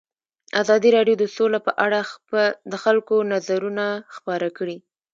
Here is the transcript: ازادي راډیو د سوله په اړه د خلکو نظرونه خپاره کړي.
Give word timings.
ازادي 0.61 0.89
راډیو 0.97 1.15
د 1.19 1.25
سوله 1.35 1.59
په 1.67 1.71
اړه 1.85 1.99
د 2.71 2.73
خلکو 2.83 3.15
نظرونه 3.31 3.85
خپاره 4.15 4.47
کړي. 4.57 4.77